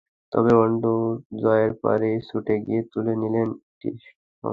তবে 0.31 0.51
ওল্ড 0.55 0.83
ট্রাফোর্ডে 0.83 1.41
জয়ের 1.41 1.71
পরই 1.81 2.13
ছুটে 2.29 2.55
গিয়ে 2.65 2.81
তুলে 2.91 3.13
নিলেন 3.21 3.49
একটি 3.61 3.87
স্টাম্প। 3.97 4.43